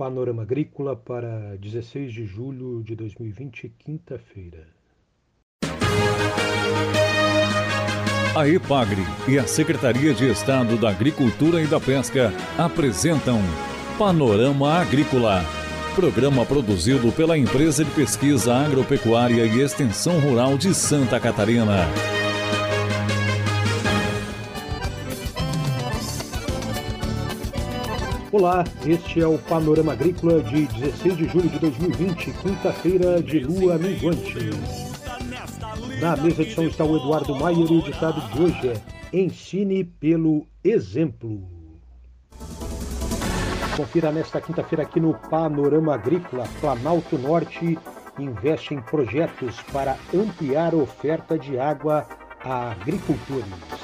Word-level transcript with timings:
Panorama 0.00 0.44
Agrícola 0.44 0.96
para 0.96 1.58
16 1.58 2.10
de 2.10 2.24
julho 2.24 2.82
de 2.82 2.96
2020, 2.96 3.70
quinta-feira. 3.78 4.66
A 8.34 8.48
EPAGRE 8.48 9.02
e 9.28 9.38
a 9.38 9.46
Secretaria 9.46 10.14
de 10.14 10.26
Estado 10.30 10.78
da 10.78 10.88
Agricultura 10.88 11.60
e 11.60 11.66
da 11.66 11.78
Pesca 11.78 12.32
apresentam 12.56 13.40
Panorama 13.98 14.72
Agrícola, 14.80 15.42
programa 15.94 16.46
produzido 16.46 17.12
pela 17.12 17.36
Empresa 17.36 17.84
de 17.84 17.90
Pesquisa 17.90 18.54
Agropecuária 18.54 19.44
e 19.44 19.60
Extensão 19.60 20.18
Rural 20.18 20.56
de 20.56 20.72
Santa 20.72 21.20
Catarina. 21.20 22.19
Olá, 28.32 28.62
este 28.86 29.20
é 29.20 29.26
o 29.26 29.36
Panorama 29.36 29.90
Agrícola 29.90 30.40
de 30.40 30.64
16 30.64 31.16
de 31.16 31.24
julho 31.24 31.48
de 31.48 31.58
2020, 31.58 32.30
quinta-feira 32.34 33.20
de 33.20 33.40
lua 33.40 33.76
minguante. 33.76 34.50
Na 36.00 36.16
mesa 36.16 36.44
de 36.44 36.54
som 36.54 36.62
está 36.62 36.84
o 36.84 36.96
Eduardo 36.96 37.34
Maier 37.34 37.68
e 37.68 37.78
o 37.78 37.82
ditado 37.82 38.20
de 38.30 38.40
hoje 38.40 38.68
é 38.68 39.18
Ensine 39.18 39.82
pelo 39.82 40.46
exemplo. 40.62 41.42
Confira 43.76 44.12
nesta 44.12 44.40
quinta-feira 44.40 44.84
aqui 44.84 45.00
no 45.00 45.12
Panorama 45.12 45.94
Agrícola. 45.94 46.44
Planalto 46.60 47.18
Norte 47.18 47.76
investe 48.16 48.74
em 48.74 48.80
projetos 48.80 49.60
para 49.72 49.96
ampliar 50.14 50.72
a 50.72 50.76
oferta 50.76 51.36
de 51.36 51.58
água 51.58 52.06
a 52.44 52.70
agricultores. 52.70 53.79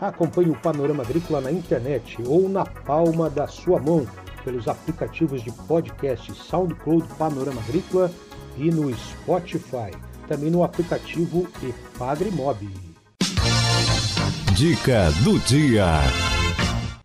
Acompanhe 0.00 0.48
o 0.48 0.56
Panorama 0.56 1.02
Agrícola 1.02 1.42
na 1.42 1.52
internet 1.52 2.16
ou 2.24 2.48
na 2.48 2.64
palma 2.64 3.28
da 3.28 3.46
sua 3.46 3.78
mão 3.78 4.06
pelos 4.42 4.66
aplicativos 4.66 5.42
de 5.42 5.52
podcast 5.52 6.32
SoundCloud 6.32 7.06
Panorama 7.18 7.60
Agrícola 7.60 8.10
e 8.56 8.70
no 8.70 8.90
Spotify. 8.96 9.90
Também 10.26 10.50
no 10.50 10.64
aplicativo 10.64 11.46
EpagreMob. 11.62 12.66
Dica 14.54 15.10
do 15.22 15.38
dia. 15.40 15.86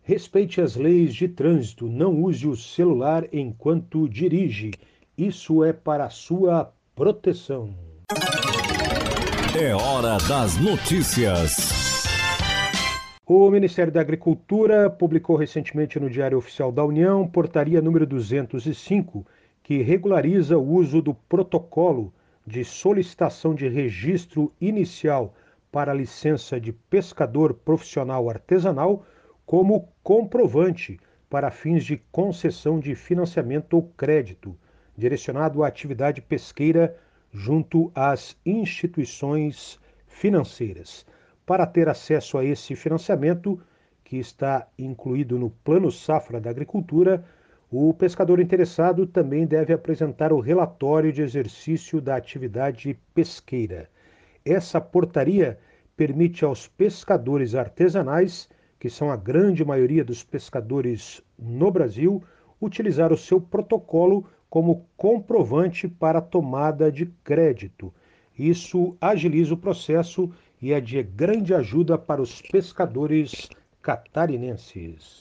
Respeite 0.02 0.62
as 0.62 0.74
leis 0.74 1.14
de 1.14 1.28
trânsito. 1.28 1.86
Não 1.86 2.22
use 2.22 2.46
o 2.48 2.56
celular 2.56 3.24
enquanto 3.30 4.08
dirige. 4.08 4.70
Isso 5.18 5.62
é 5.62 5.72
para 5.72 6.06
a 6.06 6.10
sua 6.10 6.72
proteção. 6.94 7.74
É 9.54 9.74
hora 9.74 10.16
das 10.28 10.56
notícias. 10.56 11.75
O 13.28 13.50
Ministério 13.50 13.92
da 13.92 14.00
Agricultura 14.00 14.88
publicou 14.88 15.34
recentemente 15.34 15.98
no 15.98 16.08
Diário 16.08 16.38
Oficial 16.38 16.70
da 16.70 16.84
União 16.84 17.26
portaria 17.26 17.82
número 17.82 18.06
205, 18.06 19.26
que 19.64 19.82
regulariza 19.82 20.56
o 20.56 20.64
uso 20.64 21.02
do 21.02 21.12
protocolo 21.12 22.14
de 22.46 22.64
solicitação 22.64 23.52
de 23.52 23.66
registro 23.66 24.52
inicial 24.60 25.34
para 25.72 25.92
licença 25.92 26.60
de 26.60 26.72
pescador 26.72 27.52
profissional 27.52 28.30
artesanal 28.30 29.04
como 29.44 29.88
comprovante 30.04 31.00
para 31.28 31.50
fins 31.50 31.84
de 31.84 31.96
concessão 32.12 32.78
de 32.78 32.94
financiamento 32.94 33.74
ou 33.74 33.82
crédito, 33.96 34.56
direcionado 34.96 35.64
à 35.64 35.66
atividade 35.66 36.22
pesqueira 36.22 36.96
junto 37.32 37.90
às 37.92 38.36
instituições 38.46 39.80
financeiras. 40.06 41.04
Para 41.46 41.64
ter 41.64 41.88
acesso 41.88 42.36
a 42.36 42.44
esse 42.44 42.74
financiamento, 42.74 43.60
que 44.02 44.18
está 44.18 44.66
incluído 44.76 45.38
no 45.38 45.48
Plano 45.48 45.92
Safra 45.92 46.40
da 46.40 46.50
Agricultura, 46.50 47.24
o 47.70 47.94
pescador 47.94 48.40
interessado 48.40 49.06
também 49.06 49.46
deve 49.46 49.72
apresentar 49.72 50.32
o 50.32 50.40
relatório 50.40 51.12
de 51.12 51.22
exercício 51.22 52.00
da 52.00 52.16
atividade 52.16 52.98
pesqueira. 53.14 53.88
Essa 54.44 54.80
portaria 54.80 55.56
permite 55.96 56.44
aos 56.44 56.66
pescadores 56.66 57.54
artesanais, 57.54 58.48
que 58.78 58.90
são 58.90 59.08
a 59.08 59.16
grande 59.16 59.64
maioria 59.64 60.04
dos 60.04 60.24
pescadores 60.24 61.22
no 61.38 61.70
Brasil, 61.70 62.22
utilizar 62.60 63.12
o 63.12 63.16
seu 63.16 63.40
protocolo 63.40 64.26
como 64.50 64.84
comprovante 64.96 65.86
para 65.86 66.20
tomada 66.20 66.90
de 66.90 67.06
crédito. 67.22 67.94
Isso 68.36 68.96
agiliza 69.00 69.54
o 69.54 69.56
processo 69.56 70.30
e 70.60 70.72
é 70.72 70.80
de 70.80 71.02
grande 71.02 71.54
ajuda 71.54 71.98
para 71.98 72.22
os 72.22 72.40
pescadores 72.42 73.48
catarinenses. 73.82 75.20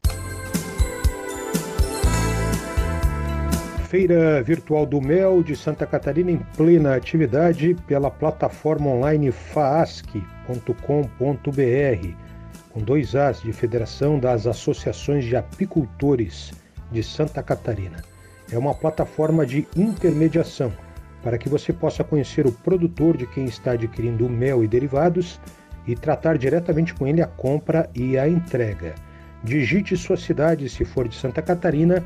Feira 3.87 4.41
Virtual 4.41 4.85
do 4.85 4.99
Mel 4.99 5.43
de 5.43 5.55
Santa 5.55 5.85
Catarina 5.85 6.31
em 6.31 6.39
plena 6.57 6.95
atividade 6.95 7.75
pela 7.87 8.09
plataforma 8.09 8.89
online 8.89 9.31
faasc.com.br, 9.31 10.65
com 12.71 12.79
dois 12.81 13.15
As 13.15 13.41
de 13.41 13.53
Federação 13.53 14.19
das 14.19 14.47
Associações 14.47 15.23
de 15.25 15.35
Apicultores 15.35 16.51
de 16.91 17.03
Santa 17.03 17.43
Catarina. 17.43 18.03
É 18.51 18.57
uma 18.57 18.73
plataforma 18.73 19.45
de 19.45 19.67
intermediação 19.75 20.73
para 21.25 21.39
que 21.39 21.49
você 21.49 21.73
possa 21.73 22.03
conhecer 22.03 22.45
o 22.45 22.51
produtor 22.51 23.17
de 23.17 23.25
quem 23.25 23.45
está 23.45 23.71
adquirindo 23.71 24.27
o 24.27 24.29
mel 24.29 24.63
e 24.63 24.67
derivados 24.67 25.41
e 25.87 25.95
tratar 25.95 26.37
diretamente 26.37 26.93
com 26.93 27.07
ele 27.07 27.19
a 27.19 27.25
compra 27.25 27.89
e 27.95 28.15
a 28.15 28.29
entrega. 28.29 28.93
Digite 29.43 29.97
sua 29.97 30.17
cidade 30.17 30.69
se 30.69 30.85
for 30.85 31.07
de 31.07 31.15
Santa 31.15 31.41
Catarina 31.41 32.05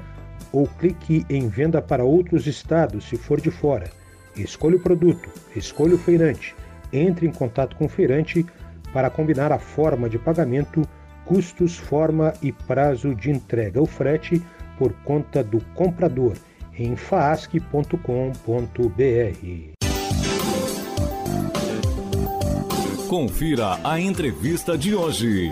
ou 0.53 0.65
clique 0.65 1.25
em 1.29 1.49
venda 1.49 1.81
para 1.81 2.05
outros 2.05 2.47
estados 2.47 3.09
se 3.09 3.17
for 3.17 3.41
de 3.41 3.51
fora. 3.51 3.89
Escolha 4.37 4.77
o 4.77 4.81
produto, 4.81 5.29
escolha 5.53 5.95
o 5.95 5.99
feirante, 5.99 6.55
entre 6.93 7.27
em 7.27 7.31
contato 7.31 7.75
com 7.75 7.87
o 7.87 7.89
feirante 7.89 8.45
para 8.93 9.09
combinar 9.09 9.51
a 9.51 9.59
forma 9.59 10.09
de 10.09 10.17
pagamento, 10.17 10.81
custos, 11.25 11.77
forma 11.77 12.33
e 12.41 12.53
prazo 12.53 13.13
de 13.13 13.29
entrega. 13.29 13.81
O 13.81 13.85
frete 13.85 14.41
por 14.77 14.93
conta 15.03 15.43
do 15.43 15.59
comprador 15.75 16.37
em 16.79 16.95
faasc.com.br. 16.95 17.99
Confira 23.09 23.77
a 23.83 23.99
entrevista 23.99 24.77
de 24.77 24.95
hoje. 24.95 25.51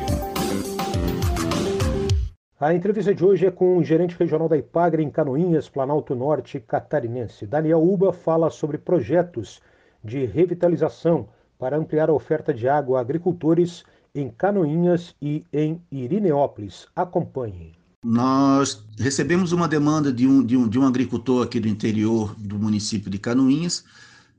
A 2.60 2.74
entrevista 2.74 3.14
de 3.14 3.26
hoje 3.26 3.46
é 3.46 3.52
com 3.52 3.78
o 3.78 3.84
gerente 3.84 4.16
regional 4.18 4.48
da 4.48 4.58
Ipagre 4.58 5.04
em 5.04 5.10
Canoinhas, 5.10 5.68
Planalto 5.68 6.16
Norte 6.16 6.60
Catarinense. 6.60 7.46
Daniel 7.46 7.84
Uba 7.84 8.14
fala 8.14 8.50
sobre 8.50 8.78
projetos 8.78 9.62
de 10.04 10.26
revitalização 10.26 11.28
para 11.60 11.78
ampliar 11.78 12.10
a 12.10 12.14
oferta 12.14 12.54
de 12.54 12.70
água 12.70 13.00
a 13.00 13.02
agricultores 13.02 13.84
em 14.16 14.30
Canoinhas 14.30 15.16
e 15.22 15.46
em 15.52 15.82
Irineópolis. 15.92 16.88
Acompanhe. 16.96 17.74
Nós 18.10 18.82
recebemos 18.98 19.52
uma 19.52 19.68
demanda 19.68 20.14
de 20.14 20.26
um, 20.26 20.42
de 20.42 20.56
um, 20.56 20.66
de 20.66 20.80
um 20.80 20.88
agricultor 20.88 21.44
aqui 21.44 21.60
do 21.60 21.68
interior 21.68 22.34
do 22.38 22.58
município 22.58 23.12
de 23.12 23.18
Canoinhas, 23.18 23.84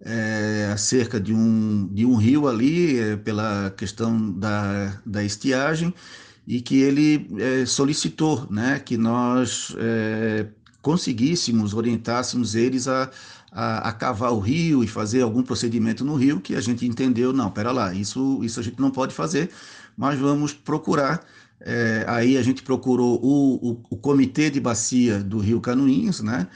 é, 0.01 0.71
acerca 0.73 1.21
de 1.21 1.35
um, 1.35 1.87
de 1.93 2.07
um 2.07 2.17
rio 2.17 2.49
ali, 2.49 2.99
é, 2.99 3.17
pela 3.17 3.71
questão 3.77 4.33
da, 4.33 4.99
da 5.05 5.23
estiagem, 5.23 5.93
e 6.47 6.63
que 6.63 6.79
ele 6.79 7.29
é, 7.39 7.67
solicitou 7.67 8.47
né, 8.51 8.79
que 8.79 8.97
nós 8.97 9.77
conseguíssemos, 10.81 11.75
orientássemos 11.75 12.55
eles 12.55 12.89
a, 12.89 13.11
a, 13.53 13.91
a, 13.91 13.93
cavar 13.93 14.33
o 14.33 14.39
rio 14.39 14.83
e 14.83 14.89
fazer 14.89 15.21
algum 15.21 15.43
procedimento 15.43 16.07
no 16.07 16.15
rio, 16.15 16.41
que 16.41 16.55
a 16.55 16.61
gente 16.63 16.87
entendeu, 16.87 17.35
não, 17.35 17.51
pera 17.51 17.71
lá, 17.71 17.93
isso, 17.93 18.41
isso 18.43 18.61
a 18.61 18.63
gente 18.63 18.81
não 18.81 18.91
pode 18.91 19.15
fazer, 19.15 19.51
mas 19.95 20.19
vamos 20.19 20.55
procurar 20.55 21.23
é, 21.61 22.05
aí 22.07 22.37
a 22.37 22.43
gente 22.43 22.63
procurou 22.63 23.21
o, 23.23 23.71
o, 23.71 23.83
o, 23.91 23.97
Comitê 23.97 24.51
de 24.51 24.61
Bacia 24.61 25.19
do 25.19 25.39
Rio 25.39 25.61
Canoinhos, 25.61 26.21
né, 26.21 26.47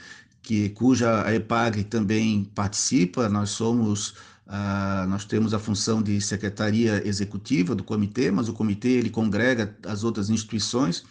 que, 0.41 0.69
cuja 0.69 1.25
a 1.25 1.33
EPAGRE 1.33 1.83
também 1.83 2.45
participa, 2.55 3.27
nós 3.27 3.49
somos, 3.49 4.15
ah, 4.47 5.05
nós 5.09 5.25
temos 5.25 5.53
a 5.53 5.59
função 5.59 6.01
de 6.01 6.19
secretaria 6.21 7.05
executiva 7.05 7.75
do 7.75 7.83
comitê, 7.83 8.31
mas 8.31 8.47
o 8.47 8.53
comitê 8.53 8.89
ele 8.89 9.09
congrega 9.09 9.75
as 9.85 10.03
outras 10.03 10.29
instituições, 10.29 11.03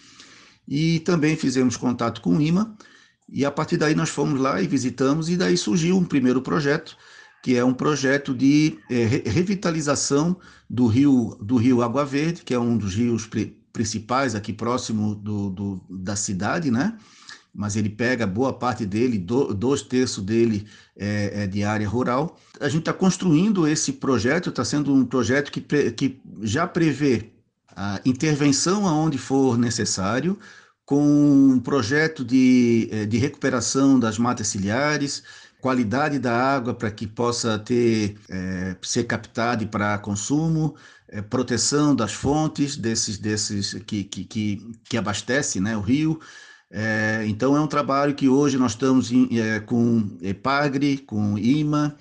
e 0.66 1.00
também 1.00 1.36
fizemos 1.36 1.76
contato 1.76 2.20
com 2.20 2.36
o 2.36 2.42
IMA, 2.42 2.76
e 3.28 3.44
a 3.44 3.50
partir 3.50 3.76
daí 3.76 3.94
nós 3.94 4.08
fomos 4.10 4.40
lá 4.40 4.60
e 4.60 4.66
visitamos, 4.66 5.28
e 5.28 5.36
daí 5.36 5.56
surgiu 5.56 5.96
um 5.96 6.04
primeiro 6.04 6.40
projeto, 6.40 6.96
que 7.42 7.56
é 7.56 7.64
um 7.64 7.74
projeto 7.74 8.32
de 8.34 8.78
é, 8.88 9.04
revitalização 9.28 10.36
do 10.70 10.86
rio, 10.86 11.36
do 11.42 11.56
rio 11.56 11.82
Água 11.82 12.04
Verde, 12.04 12.42
que 12.42 12.54
é 12.54 12.58
um 12.58 12.78
dos 12.78 12.94
rios 12.94 13.26
principais 13.72 14.34
aqui 14.34 14.52
próximo 14.52 15.14
do, 15.14 15.50
do, 15.50 15.80
da 15.88 16.16
cidade, 16.16 16.70
né? 16.70 16.96
Mas 17.54 17.76
ele 17.76 17.90
pega 17.90 18.26
boa 18.26 18.52
parte 18.52 18.86
dele, 18.86 19.18
do, 19.18 19.52
dois 19.52 19.82
terços 19.82 20.24
dele 20.24 20.66
é, 20.96 21.42
é 21.42 21.46
de 21.46 21.62
área 21.62 21.88
rural. 21.88 22.38
A 22.60 22.68
gente 22.68 22.80
está 22.80 22.92
construindo 22.92 23.66
esse 23.66 23.92
projeto, 23.92 24.50
está 24.50 24.64
sendo 24.64 24.94
um 24.94 25.04
projeto 25.04 25.50
que, 25.52 25.60
que 25.92 26.20
já 26.40 26.66
prevê 26.66 27.30
a 27.76 28.00
intervenção 28.04 28.86
aonde 28.86 29.18
for 29.18 29.58
necessário, 29.58 30.38
com 30.84 31.02
um 31.02 31.60
projeto 31.60 32.24
de, 32.24 32.88
eh, 32.90 33.06
de 33.06 33.16
recuperação 33.16 33.98
das 33.98 34.18
matas 34.18 34.48
ciliares, 34.48 35.22
qualidade 35.62 36.18
da 36.18 36.36
água 36.36 36.74
para 36.74 36.90
que 36.90 37.06
possa 37.06 37.56
ter 37.58 38.18
é, 38.28 38.76
ser 38.82 39.04
captada 39.04 39.64
para 39.66 39.96
consumo, 39.98 40.74
é, 41.12 41.22
proteção 41.22 41.94
das 41.94 42.12
fontes 42.12 42.76
desses 42.76 43.18
desses 43.18 43.74
que 43.86 44.04
que, 44.04 44.24
que, 44.24 44.72
que 44.88 44.96
abastece 44.96 45.60
né, 45.60 45.76
o 45.76 45.80
rio. 45.80 46.18
É, 46.70 47.24
então 47.26 47.56
é 47.56 47.60
um 47.60 47.66
trabalho 47.66 48.14
que 48.14 48.28
hoje 48.28 48.56
nós 48.58 48.72
estamos 48.72 49.12
em, 49.12 49.28
com 49.66 50.16
EPAGRE, 50.22 50.98
com 50.98 51.38
IMA, 51.38 51.96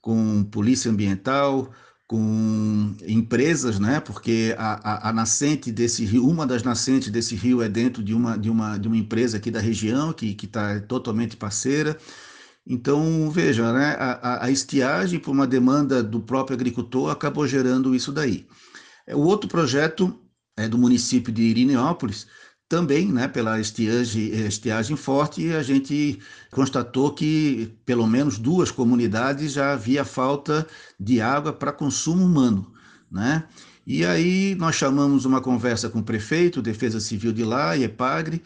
com 0.00 0.44
Polícia 0.44 0.90
Ambiental, 0.90 1.72
com 2.06 2.94
empresas, 3.06 3.78
né? 3.78 4.00
Porque 4.00 4.54
a, 4.58 5.08
a, 5.08 5.08
a, 5.10 5.12
nascente 5.12 5.72
desse 5.72 6.04
rio, 6.04 6.28
uma 6.28 6.46
das 6.46 6.62
nascentes 6.62 7.10
desse 7.10 7.34
rio 7.34 7.62
é 7.62 7.68
dentro 7.68 8.02
de 8.02 8.14
uma, 8.14 8.36
de 8.38 8.48
uma, 8.48 8.78
de 8.78 8.86
uma 8.86 8.96
empresa 8.96 9.36
aqui 9.36 9.50
da 9.50 9.60
região 9.60 10.12
que 10.12 10.36
está 10.40 10.80
totalmente 10.80 11.36
parceira. 11.36 11.98
Então, 12.66 13.30
veja, 13.30 13.72
né, 13.72 13.96
a, 13.98 14.44
a 14.46 14.50
estiagem, 14.50 15.20
por 15.20 15.30
uma 15.30 15.46
demanda 15.46 16.02
do 16.02 16.20
próprio 16.20 16.56
agricultor, 16.56 17.10
acabou 17.10 17.46
gerando 17.46 17.94
isso 17.94 18.10
daí. 18.10 18.46
É, 19.06 19.14
o 19.14 19.20
outro 19.20 19.48
projeto 19.48 20.18
é 20.56 20.68
do 20.68 20.76
município 20.76 21.32
de 21.32 21.42
Irineópolis, 21.42 22.26
também, 22.68 23.12
né, 23.12 23.28
pela 23.28 23.60
estiagem, 23.60 24.30
estiagem 24.46 24.96
forte, 24.96 25.52
a 25.52 25.62
gente 25.62 26.18
constatou 26.50 27.12
que 27.14 27.72
pelo 27.84 28.06
menos 28.06 28.38
duas 28.38 28.72
comunidades 28.72 29.52
já 29.52 29.72
havia 29.72 30.04
falta 30.04 30.66
de 30.98 31.20
água 31.20 31.52
para 31.52 31.72
consumo 31.72 32.24
humano, 32.24 32.72
né? 33.10 33.44
E 33.86 34.04
aí 34.04 34.56
nós 34.56 34.74
chamamos 34.74 35.24
uma 35.24 35.40
conversa 35.40 35.88
com 35.88 36.00
o 36.00 36.04
prefeito, 36.04 36.60
Defesa 36.60 36.98
Civil 36.98 37.32
de 37.32 37.44
lá 37.44 37.76
e 37.76 37.84
EPAGRE, 37.84 38.42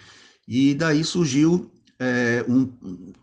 e 0.47 0.75
daí 0.75 1.03
surgiu 1.03 1.71
é, 2.01 2.43
um, 2.49 2.67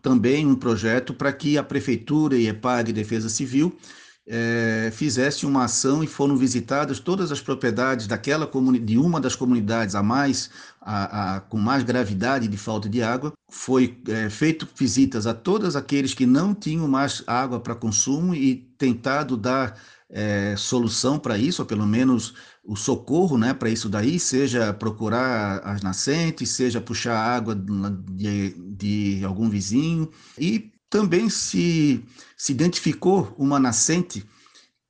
também 0.00 0.46
um 0.46 0.54
projeto 0.54 1.12
para 1.12 1.32
que 1.32 1.58
a 1.58 1.64
Prefeitura 1.64 2.36
e 2.36 2.46
EPAG 2.46 2.92
Defesa 2.92 3.28
Civil 3.28 3.76
é, 4.24 4.90
fizesse 4.92 5.46
uma 5.46 5.64
ação 5.64 6.04
e 6.04 6.06
foram 6.06 6.36
visitadas 6.36 7.00
todas 7.00 7.32
as 7.32 7.40
propriedades 7.40 8.06
daquela 8.06 8.48
de 8.80 8.98
uma 8.98 9.20
das 9.20 9.34
comunidades 9.34 9.94
a 9.94 10.02
mais, 10.02 10.50
a, 10.80 11.36
a, 11.36 11.40
com 11.40 11.58
mais 11.58 11.82
gravidade 11.82 12.46
de 12.46 12.56
falta 12.58 12.88
de 12.88 13.02
água. 13.02 13.32
Foi 13.50 13.98
é, 14.06 14.28
feito 14.28 14.68
visitas 14.76 15.26
a 15.26 15.32
todos 15.34 15.74
aqueles 15.74 16.14
que 16.14 16.26
não 16.26 16.54
tinham 16.54 16.86
mais 16.86 17.24
água 17.26 17.58
para 17.58 17.74
consumo 17.74 18.34
e 18.34 18.56
tentado 18.76 19.36
dar 19.36 19.76
é, 20.10 20.54
solução 20.56 21.18
para 21.18 21.36
isso, 21.36 21.62
ou 21.62 21.66
pelo 21.66 21.86
menos 21.86 22.34
o 22.64 22.76
socorro 22.76 23.36
né, 23.36 23.52
para 23.52 23.70
isso 23.70 23.88
daí, 23.88 24.18
seja 24.18 24.72
procurar 24.72 25.60
as 25.60 25.82
nascentes, 25.82 26.50
seja 26.50 26.80
puxar 26.80 27.16
água 27.16 27.54
de, 27.54 28.54
de 28.76 29.24
algum 29.24 29.48
vizinho. 29.48 30.10
E 30.38 30.72
também 30.90 31.28
se, 31.28 32.04
se 32.36 32.52
identificou 32.52 33.34
uma 33.38 33.58
nascente 33.58 34.24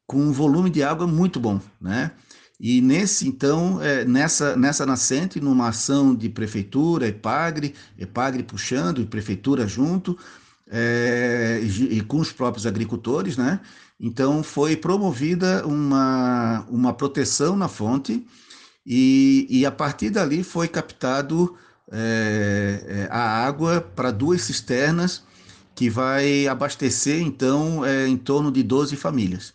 com 0.06 0.20
um 0.20 0.32
volume 0.32 0.70
de 0.70 0.82
água 0.82 1.06
muito 1.06 1.38
bom, 1.38 1.60
né? 1.80 2.12
E 2.60 2.80
nesse, 2.80 3.28
então, 3.28 3.80
é, 3.80 4.04
nessa, 4.04 4.56
nessa 4.56 4.84
nascente, 4.84 5.40
numa 5.40 5.68
ação 5.68 6.12
de 6.14 6.28
prefeitura, 6.28 7.06
EPAGRE, 7.06 7.72
EPAGRE 7.96 8.42
puxando 8.42 9.00
e 9.00 9.06
prefeitura 9.06 9.68
junto, 9.68 10.18
é, 10.70 11.60
e, 11.62 11.98
e 11.98 12.00
com 12.00 12.18
os 12.18 12.32
próprios 12.32 12.66
agricultores, 12.66 13.36
né? 13.36 13.60
Então, 14.00 14.42
foi 14.42 14.76
promovida 14.76 15.66
uma, 15.66 16.64
uma 16.68 16.92
proteção 16.92 17.56
na 17.56 17.68
fonte 17.68 18.24
e, 18.86 19.46
e 19.50 19.66
a 19.66 19.72
partir 19.72 20.10
dali 20.10 20.44
foi 20.44 20.68
captado 20.68 21.56
é, 21.90 23.08
a 23.10 23.44
água 23.44 23.80
para 23.80 24.10
duas 24.10 24.42
cisternas 24.42 25.22
que 25.74 25.88
vai 25.88 26.46
abastecer, 26.46 27.20
então, 27.20 27.84
é, 27.84 28.06
em 28.06 28.16
torno 28.16 28.50
de 28.50 28.62
12 28.62 28.96
famílias. 28.96 29.54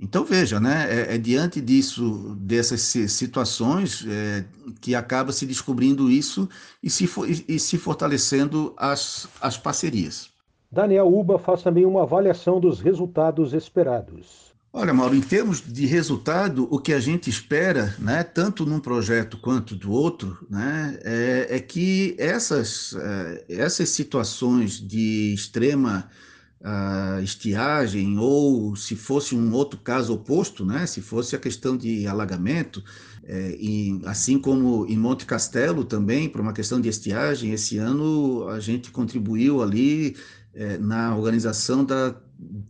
Então, 0.00 0.24
veja, 0.24 0.60
né, 0.60 0.86
é, 0.88 1.14
é 1.16 1.18
diante 1.18 1.60
disso, 1.60 2.36
dessas 2.38 2.80
situações, 2.80 4.04
é, 4.06 4.44
que 4.80 4.94
acaba 4.94 5.32
se 5.32 5.44
descobrindo 5.44 6.10
isso 6.10 6.48
e 6.82 6.88
se, 6.88 7.04
e, 7.04 7.56
e 7.56 7.58
se 7.58 7.76
fortalecendo 7.76 8.72
as, 8.76 9.28
as 9.40 9.58
parcerias. 9.58 10.30
Daniel 10.70 11.06
Uba 11.06 11.38
faz 11.38 11.62
também 11.62 11.86
uma 11.86 12.02
avaliação 12.02 12.60
dos 12.60 12.80
resultados 12.80 13.54
esperados. 13.54 14.48
Olha, 14.70 14.92
Mauro, 14.92 15.16
em 15.16 15.20
termos 15.20 15.62
de 15.62 15.86
resultado, 15.86 16.68
o 16.70 16.78
que 16.78 16.92
a 16.92 17.00
gente 17.00 17.30
espera, 17.30 17.96
né, 17.98 18.22
tanto 18.22 18.66
num 18.66 18.78
projeto 18.78 19.38
quanto 19.38 19.74
do 19.74 19.90
outro, 19.90 20.46
né, 20.48 20.98
é, 21.02 21.46
é 21.56 21.58
que 21.58 22.14
essas, 22.18 22.94
é, 22.94 23.44
essas 23.48 23.88
situações 23.88 24.78
de 24.78 25.32
extrema 25.32 26.08
uh, 26.60 27.22
estiagem, 27.22 28.18
ou 28.18 28.76
se 28.76 28.94
fosse 28.94 29.34
um 29.34 29.52
outro 29.52 29.80
caso 29.80 30.12
oposto, 30.12 30.66
né, 30.66 30.86
se 30.86 31.00
fosse 31.00 31.34
a 31.34 31.38
questão 31.38 31.76
de 31.76 32.06
alagamento, 32.06 32.84
é, 33.24 33.56
e, 33.60 34.00
assim 34.06 34.38
como 34.38 34.86
em 34.86 34.96
Monte 34.96 35.26
Castelo 35.26 35.84
também, 35.84 36.28
para 36.28 36.40
uma 36.40 36.52
questão 36.52 36.80
de 36.80 36.88
estiagem, 36.88 37.52
esse 37.52 37.76
ano 37.76 38.48
a 38.48 38.58
gente 38.58 38.90
contribuiu 38.90 39.62
ali 39.62 40.16
é, 40.54 40.78
na 40.78 41.14
organização 41.16 41.84
da 41.84 42.14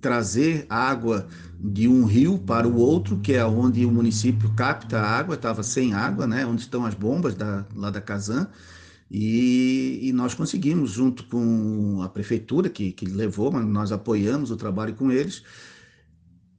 trazer 0.01 0.67
água 0.69 1.29
de 1.61 1.89
um 1.89 2.05
rio 2.05 2.39
para 2.39 2.67
o 2.67 2.77
outro, 2.77 3.19
que 3.19 3.35
é 3.35 3.45
onde 3.45 3.85
o 3.85 3.91
município 3.91 4.53
capta 4.55 4.99
a 4.99 5.07
água, 5.07 5.35
estava 5.35 5.63
sem 5.63 5.93
água, 5.93 6.27
né, 6.27 6.47
onde 6.47 6.63
estão 6.63 6.87
as 6.87 6.95
bombas 6.95 7.35
da, 7.35 7.67
lá 7.75 7.91
da 7.91 8.01
Casan, 8.01 8.49
e, 9.11 10.01
e, 10.03 10.13
nós 10.13 10.35
conseguimos, 10.35 10.91
junto 10.91 11.25
com 11.25 12.03
a 12.03 12.09
prefeitura, 12.09 12.69
que, 12.69 12.93
que 12.93 13.07
levou, 13.07 13.51
mas 13.51 13.67
nós 13.67 13.91
apoiamos 13.91 14.51
o 14.51 14.57
trabalho 14.57 14.95
com 14.95 15.11
eles, 15.11 15.43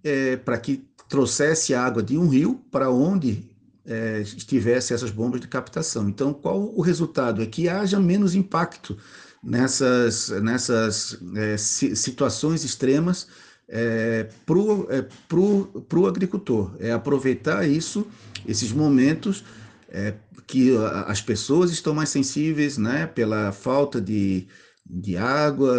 é, 0.04 0.36
para 0.36 0.58
que 0.58 0.84
trouxesse 1.08 1.76
água 1.76 2.02
de 2.02 2.18
um 2.18 2.28
rio 2.28 2.56
para 2.72 2.90
onde 2.90 3.52
é, 3.86 4.22
estivesse 4.22 4.94
essas 4.94 5.12
bombas 5.12 5.42
de 5.42 5.48
captação. 5.48 6.10
Então, 6.10 6.34
qual 6.34 6.60
o 6.60 6.82
resultado? 6.82 7.42
É 7.42 7.46
que 7.46 7.70
haja 7.70 8.00
menos 8.00 8.34
impacto 8.34 8.98
nessas, 9.44 10.30
nessas 10.42 11.18
é, 11.36 11.58
situações 11.58 12.64
extremas 12.64 13.28
é, 13.68 14.28
para 14.46 14.58
o 14.58 14.88
é, 14.90 16.08
agricultor. 16.08 16.76
É 16.80 16.92
aproveitar 16.92 17.68
isso, 17.68 18.08
esses 18.48 18.72
momentos 18.72 19.44
é, 19.90 20.16
que 20.48 20.76
as 21.06 21.22
pessoas 21.22 21.72
estão 21.72 21.94
mais 21.94 22.10
sensíveis 22.10 22.78
né, 22.78 23.06
pela 23.06 23.52
falta 23.52 24.02
de, 24.02 24.48
de 24.84 25.16
água, 25.16 25.76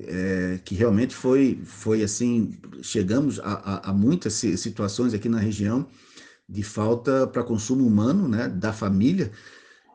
é, 0.00 0.58
que 0.64 0.74
realmente 0.74 1.14
foi, 1.14 1.60
foi 1.62 2.02
assim, 2.02 2.58
chegamos 2.80 3.38
a, 3.40 3.52
a, 3.52 3.90
a 3.90 3.92
muitas 3.92 4.32
situações 4.32 5.12
aqui 5.12 5.28
na 5.28 5.38
região 5.38 5.86
de 6.48 6.62
falta 6.62 7.26
para 7.26 7.44
consumo 7.44 7.86
humano, 7.86 8.26
né, 8.26 8.48
da 8.48 8.72
família, 8.72 9.30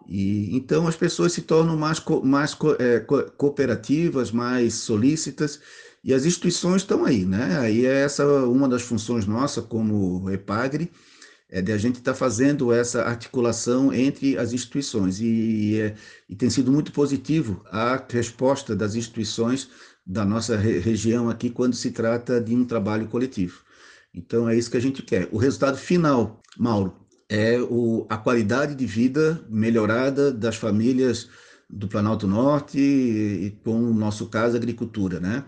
e, 0.07 0.55
então 0.55 0.87
as 0.87 0.95
pessoas 0.95 1.33
se 1.33 1.41
tornam 1.41 1.75
mais, 1.75 2.01
mais 2.23 2.57
é, 2.79 2.99
cooperativas, 3.37 4.31
mais 4.31 4.75
solícitas, 4.75 5.59
e 6.03 6.13
as 6.13 6.25
instituições 6.25 6.83
estão 6.83 7.03
aí, 7.03 7.25
né? 7.25 7.59
Aí 7.59 7.85
é 7.85 8.03
essa 8.03 8.25
uma 8.45 8.69
das 8.69 8.81
funções 8.81 9.25
nossa 9.25 9.61
como 9.61 10.29
EPAGRE, 10.31 10.89
é 11.49 11.61
de 11.61 11.71
a 11.71 11.77
gente 11.77 11.97
estar 11.99 12.13
tá 12.13 12.17
fazendo 12.17 12.71
essa 12.73 13.03
articulação 13.03 13.93
entre 13.93 14.37
as 14.37 14.53
instituições, 14.53 15.19
e, 15.19 15.79
é, 15.79 15.95
e, 16.29 16.35
tem 16.35 16.49
sido 16.49 16.71
muito 16.71 16.91
positivo 16.91 17.63
a 17.71 18.01
resposta 18.09 18.75
das 18.75 18.95
instituições 18.95 19.69
da 20.05 20.23
nossa 20.23 20.55
re 20.55 20.79
região 20.79 21.29
aqui 21.29 21.49
quando 21.49 21.75
se 21.75 21.91
trata 21.91 22.39
de 22.39 22.55
um 22.55 22.65
trabalho 22.65 23.07
coletivo. 23.07 23.61
Então 24.13 24.47
é 24.49 24.55
isso 24.55 24.71
que 24.71 24.77
a 24.77 24.81
gente 24.81 25.01
quer. 25.03 25.27
O 25.31 25.37
resultado 25.37 25.77
final, 25.77 26.41
Mauro, 26.57 26.93
é 27.29 27.59
o, 27.59 28.05
a 28.09 28.17
qualidade 28.17 28.75
de 28.75 28.85
vida 28.85 29.41
melhorada 29.49 30.31
das 30.31 30.55
famílias 30.55 31.29
do 31.69 31.87
Planalto 31.87 32.27
Norte 32.27 32.79
e, 32.79 33.47
e, 33.47 33.51
com 33.63 33.75
o 33.75 33.93
nosso 33.93 34.27
caso, 34.27 34.55
agricultura, 34.55 35.19
né? 35.19 35.43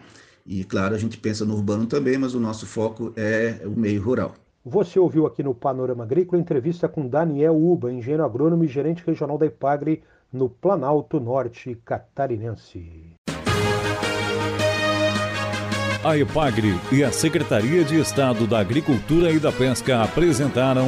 E, 0.45 0.63
claro, 0.63 0.95
a 0.95 0.97
gente 0.97 1.17
pensa 1.17 1.45
no 1.45 1.55
urbano 1.55 1.85
também, 1.85 2.17
mas 2.17 2.33
o 2.33 2.39
nosso 2.39 2.65
foco 2.65 3.13
é 3.15 3.61
o 3.65 3.79
meio 3.79 4.01
rural. 4.01 4.35
Você 4.65 4.99
ouviu 4.99 5.25
aqui 5.25 5.41
no 5.41 5.55
Panorama 5.55 6.03
Agrícola 6.03 6.41
entrevista 6.41 6.89
com 6.89 7.07
Daniel 7.07 7.55
Uba, 7.55 7.91
engenheiro 7.91 8.25
agrônomo 8.25 8.63
e 8.63 8.67
gerente 8.67 9.03
regional 9.05 9.37
da 9.37 9.45
IPAGRE 9.45 10.03
no 10.33 10.49
Planalto 10.49 11.19
Norte 11.19 11.79
catarinense. 11.85 13.15
A 16.03 16.17
IPAGRE 16.17 16.75
e 16.91 17.03
a 17.03 17.11
Secretaria 17.11 17.83
de 17.83 17.99
Estado 17.99 18.47
da 18.47 18.59
Agricultura 18.59 19.31
e 19.31 19.39
da 19.39 19.51
Pesca 19.51 20.01
apresentaram 20.01 20.87